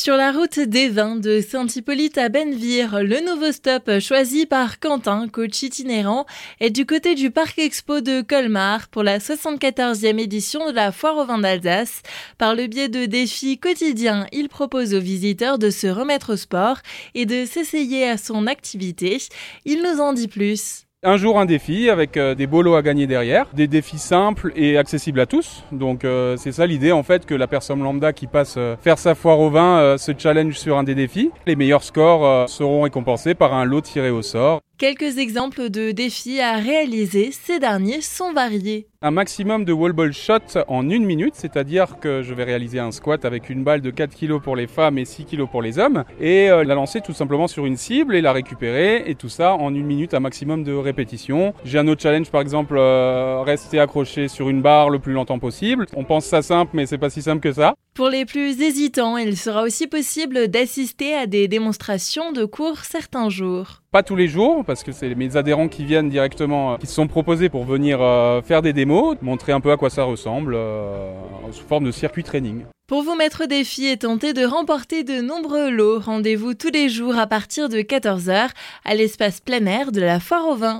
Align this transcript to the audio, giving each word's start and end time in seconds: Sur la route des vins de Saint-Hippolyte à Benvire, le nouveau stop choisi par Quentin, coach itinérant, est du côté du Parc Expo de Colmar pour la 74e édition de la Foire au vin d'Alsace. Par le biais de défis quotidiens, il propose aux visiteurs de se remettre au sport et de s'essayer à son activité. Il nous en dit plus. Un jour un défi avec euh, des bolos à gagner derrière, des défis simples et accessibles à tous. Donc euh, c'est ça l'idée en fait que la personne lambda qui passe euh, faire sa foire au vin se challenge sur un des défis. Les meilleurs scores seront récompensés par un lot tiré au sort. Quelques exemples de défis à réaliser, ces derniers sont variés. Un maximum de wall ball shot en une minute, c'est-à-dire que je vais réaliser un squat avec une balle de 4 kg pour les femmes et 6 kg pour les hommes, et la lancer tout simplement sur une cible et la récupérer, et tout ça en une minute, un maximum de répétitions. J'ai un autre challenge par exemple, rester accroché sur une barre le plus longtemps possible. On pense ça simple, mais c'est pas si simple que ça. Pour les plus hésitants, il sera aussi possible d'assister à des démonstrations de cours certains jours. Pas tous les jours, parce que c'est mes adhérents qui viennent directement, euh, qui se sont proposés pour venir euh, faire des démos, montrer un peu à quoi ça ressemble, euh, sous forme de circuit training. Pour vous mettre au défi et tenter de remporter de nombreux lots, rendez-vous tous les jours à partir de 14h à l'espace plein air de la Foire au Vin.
Sur 0.00 0.16
la 0.16 0.32
route 0.32 0.58
des 0.58 0.88
vins 0.88 1.16
de 1.16 1.42
Saint-Hippolyte 1.42 2.16
à 2.16 2.30
Benvire, 2.30 3.02
le 3.02 3.20
nouveau 3.20 3.52
stop 3.52 4.00
choisi 4.00 4.46
par 4.46 4.80
Quentin, 4.80 5.28
coach 5.28 5.62
itinérant, 5.62 6.24
est 6.58 6.70
du 6.70 6.86
côté 6.86 7.14
du 7.14 7.30
Parc 7.30 7.58
Expo 7.58 8.00
de 8.00 8.22
Colmar 8.22 8.88
pour 8.88 9.02
la 9.02 9.18
74e 9.18 10.18
édition 10.18 10.70
de 10.70 10.74
la 10.74 10.90
Foire 10.90 11.18
au 11.18 11.26
vin 11.26 11.36
d'Alsace. 11.36 12.00
Par 12.38 12.54
le 12.54 12.66
biais 12.66 12.88
de 12.88 13.04
défis 13.04 13.58
quotidiens, 13.58 14.26
il 14.32 14.48
propose 14.48 14.94
aux 14.94 15.00
visiteurs 15.00 15.58
de 15.58 15.68
se 15.68 15.86
remettre 15.86 16.32
au 16.32 16.36
sport 16.36 16.78
et 17.14 17.26
de 17.26 17.44
s'essayer 17.44 18.08
à 18.08 18.16
son 18.16 18.46
activité. 18.46 19.18
Il 19.66 19.82
nous 19.82 20.00
en 20.00 20.14
dit 20.14 20.28
plus. 20.28 20.86
Un 21.02 21.16
jour 21.16 21.40
un 21.40 21.46
défi 21.46 21.88
avec 21.88 22.18
euh, 22.18 22.34
des 22.34 22.46
bolos 22.46 22.74
à 22.74 22.82
gagner 22.82 23.06
derrière, 23.06 23.46
des 23.54 23.66
défis 23.66 23.96
simples 23.96 24.52
et 24.54 24.76
accessibles 24.76 25.20
à 25.20 25.24
tous. 25.24 25.64
Donc 25.72 26.04
euh, 26.04 26.36
c'est 26.36 26.52
ça 26.52 26.66
l'idée 26.66 26.92
en 26.92 27.02
fait 27.02 27.24
que 27.24 27.34
la 27.34 27.46
personne 27.46 27.82
lambda 27.82 28.12
qui 28.12 28.26
passe 28.26 28.56
euh, 28.58 28.76
faire 28.76 28.98
sa 28.98 29.14
foire 29.14 29.40
au 29.40 29.48
vin 29.48 29.96
se 29.96 30.12
challenge 30.16 30.58
sur 30.58 30.76
un 30.76 30.82
des 30.82 30.94
défis. 30.94 31.30
Les 31.46 31.56
meilleurs 31.56 31.84
scores 31.84 32.50
seront 32.50 32.82
récompensés 32.82 33.34
par 33.34 33.54
un 33.54 33.64
lot 33.64 33.80
tiré 33.80 34.10
au 34.10 34.20
sort. 34.20 34.60
Quelques 34.80 35.18
exemples 35.18 35.68
de 35.68 35.90
défis 35.90 36.40
à 36.40 36.54
réaliser, 36.54 37.32
ces 37.32 37.58
derniers 37.58 38.00
sont 38.00 38.32
variés. 38.32 38.86
Un 39.02 39.10
maximum 39.10 39.66
de 39.66 39.74
wall 39.74 39.92
ball 39.92 40.14
shot 40.14 40.58
en 40.68 40.88
une 40.88 41.04
minute, 41.04 41.34
c'est-à-dire 41.34 41.98
que 42.00 42.22
je 42.22 42.32
vais 42.32 42.44
réaliser 42.44 42.78
un 42.78 42.90
squat 42.90 43.26
avec 43.26 43.50
une 43.50 43.62
balle 43.62 43.82
de 43.82 43.90
4 43.90 44.16
kg 44.16 44.40
pour 44.40 44.56
les 44.56 44.66
femmes 44.66 44.96
et 44.96 45.04
6 45.04 45.26
kg 45.26 45.44
pour 45.50 45.60
les 45.60 45.78
hommes, 45.78 46.04
et 46.18 46.48
la 46.48 46.74
lancer 46.74 47.02
tout 47.02 47.12
simplement 47.12 47.46
sur 47.46 47.66
une 47.66 47.76
cible 47.76 48.14
et 48.14 48.22
la 48.22 48.32
récupérer, 48.32 49.04
et 49.06 49.14
tout 49.16 49.28
ça 49.28 49.52
en 49.52 49.74
une 49.74 49.84
minute, 49.84 50.14
un 50.14 50.20
maximum 50.20 50.64
de 50.64 50.72
répétitions. 50.72 51.52
J'ai 51.62 51.78
un 51.78 51.86
autre 51.86 52.00
challenge 52.00 52.30
par 52.30 52.40
exemple, 52.40 52.78
rester 52.78 53.80
accroché 53.80 54.28
sur 54.28 54.48
une 54.48 54.62
barre 54.62 54.88
le 54.88 54.98
plus 54.98 55.12
longtemps 55.12 55.38
possible. 55.38 55.84
On 55.94 56.04
pense 56.04 56.24
ça 56.24 56.40
simple, 56.40 56.70
mais 56.72 56.86
c'est 56.86 56.96
pas 56.96 57.10
si 57.10 57.20
simple 57.20 57.42
que 57.42 57.52
ça. 57.52 57.74
Pour 57.94 58.08
les 58.08 58.24
plus 58.24 58.62
hésitants, 58.62 59.16
il 59.16 59.36
sera 59.36 59.62
aussi 59.62 59.88
possible 59.88 60.46
d'assister 60.46 61.14
à 61.14 61.26
des 61.26 61.48
démonstrations 61.48 62.30
de 62.30 62.44
cours 62.44 62.84
certains 62.84 63.28
jours. 63.28 63.82
Pas 63.90 64.04
tous 64.04 64.14
les 64.14 64.28
jours, 64.28 64.64
parce 64.64 64.84
que 64.84 64.92
c'est 64.92 65.12
mes 65.16 65.36
adhérents 65.36 65.66
qui 65.66 65.84
viennent 65.84 66.08
directement, 66.08 66.74
euh, 66.74 66.76
qui 66.76 66.86
se 66.86 66.94
sont 66.94 67.08
proposés 67.08 67.48
pour 67.48 67.64
venir 67.64 68.00
euh, 68.00 68.42
faire 68.42 68.62
des 68.62 68.72
démos, 68.72 69.16
montrer 69.22 69.50
un 69.50 69.60
peu 69.60 69.72
à 69.72 69.76
quoi 69.76 69.90
ça 69.90 70.04
ressemble, 70.04 70.54
euh, 70.54 71.12
sous 71.50 71.66
forme 71.66 71.84
de 71.84 71.90
circuit 71.90 72.22
training. 72.22 72.62
Pour 72.86 73.02
vous 73.02 73.16
mettre 73.16 73.44
au 73.44 73.46
défi 73.46 73.86
et 73.86 73.96
tenter 73.96 74.32
de 74.34 74.44
remporter 74.44 75.02
de 75.02 75.20
nombreux 75.20 75.70
lots, 75.70 75.98
rendez-vous 75.98 76.54
tous 76.54 76.70
les 76.72 76.88
jours 76.88 77.18
à 77.18 77.26
partir 77.26 77.68
de 77.68 77.78
14h 77.78 78.50
à 78.84 78.94
l'espace 78.94 79.40
plein 79.40 79.66
air 79.66 79.90
de 79.90 80.00
la 80.00 80.20
Foire 80.20 80.48
au 80.48 80.54
Vin. 80.54 80.78